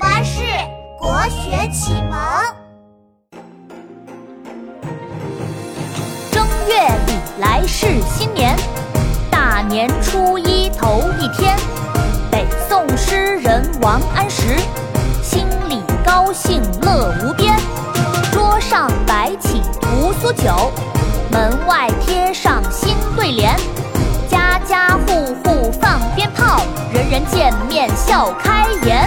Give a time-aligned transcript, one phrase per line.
[0.00, 0.40] 巴士
[0.98, 2.18] 国学启蒙。
[6.32, 8.56] 正月里来是新年，
[9.30, 11.54] 大年初一头一天。
[12.30, 14.56] 北宋诗人王安石，
[15.22, 17.54] 心里高兴乐无边。
[18.32, 20.72] 桌上摆起屠苏酒，
[21.30, 23.54] 门外贴上新对联。
[24.30, 29.06] 家家户户放鞭炮，人人见面笑开颜。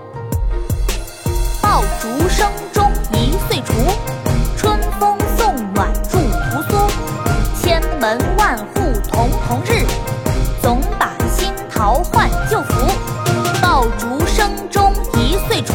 [2.01, 3.73] 竹声中一岁除，
[4.57, 6.91] 春风送暖入屠苏。
[7.61, 8.81] 千门万户
[9.11, 9.85] 曈曈日，
[10.63, 12.87] 总把新桃换旧符。
[13.61, 15.73] 爆竹声中一岁除，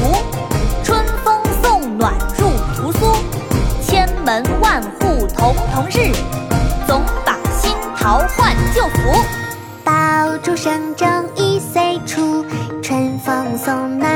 [0.82, 3.14] 春风送暖入屠苏。
[3.80, 6.12] 千门万户曈曈日，
[6.88, 9.22] 总把新桃换旧符。
[9.84, 11.06] 爆竹声中
[11.36, 12.44] 一岁除，
[12.82, 14.15] 春风送暖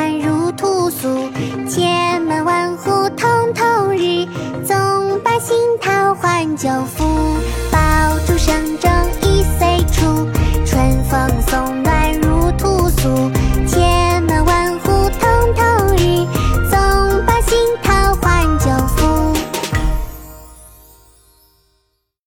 [6.63, 6.87] 万